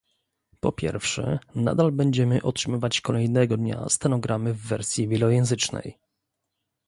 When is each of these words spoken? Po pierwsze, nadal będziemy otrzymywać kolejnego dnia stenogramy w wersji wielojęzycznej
Po 0.59 0.71
pierwsze, 0.71 1.39
nadal 1.55 1.91
będziemy 1.91 2.41
otrzymywać 2.41 3.01
kolejnego 3.01 3.57
dnia 3.57 3.89
stenogramy 3.89 4.53
w 4.53 4.61
wersji 4.67 5.07
wielojęzycznej 5.07 5.97